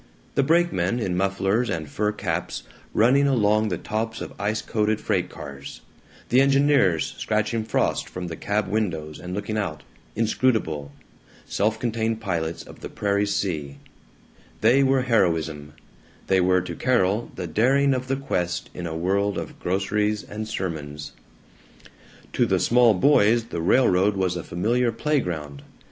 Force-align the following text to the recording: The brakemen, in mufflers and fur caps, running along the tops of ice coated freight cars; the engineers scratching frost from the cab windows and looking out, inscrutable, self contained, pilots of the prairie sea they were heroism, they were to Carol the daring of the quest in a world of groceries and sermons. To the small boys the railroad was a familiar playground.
The 0.33 0.41
brakemen, 0.41 0.99
in 0.99 1.15
mufflers 1.15 1.69
and 1.69 1.87
fur 1.87 2.11
caps, 2.11 2.63
running 2.91 3.27
along 3.27 3.67
the 3.67 3.77
tops 3.77 4.19
of 4.19 4.33
ice 4.39 4.63
coated 4.63 4.99
freight 4.99 5.29
cars; 5.29 5.81
the 6.29 6.41
engineers 6.41 7.13
scratching 7.19 7.63
frost 7.63 8.09
from 8.09 8.25
the 8.25 8.35
cab 8.35 8.67
windows 8.67 9.19
and 9.19 9.35
looking 9.35 9.59
out, 9.59 9.83
inscrutable, 10.15 10.91
self 11.45 11.77
contained, 11.79 12.19
pilots 12.19 12.63
of 12.63 12.79
the 12.79 12.89
prairie 12.89 13.27
sea 13.27 13.77
they 14.61 14.81
were 14.81 15.03
heroism, 15.03 15.73
they 16.25 16.41
were 16.41 16.61
to 16.61 16.73
Carol 16.73 17.31
the 17.35 17.45
daring 17.45 17.93
of 17.93 18.07
the 18.07 18.15
quest 18.15 18.71
in 18.73 18.87
a 18.87 18.97
world 18.97 19.37
of 19.37 19.59
groceries 19.59 20.23
and 20.23 20.47
sermons. 20.47 21.11
To 22.33 22.47
the 22.47 22.57
small 22.59 22.95
boys 22.95 23.43
the 23.49 23.61
railroad 23.61 24.15
was 24.15 24.35
a 24.35 24.41
familiar 24.43 24.91
playground. 24.91 25.61